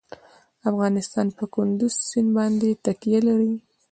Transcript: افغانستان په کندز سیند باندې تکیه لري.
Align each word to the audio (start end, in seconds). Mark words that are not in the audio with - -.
افغانستان 0.69 1.27
په 1.37 1.43
کندز 1.55 1.93
سیند 2.09 2.29
باندې 2.37 2.69
تکیه 2.85 3.19
لري. 3.27 3.53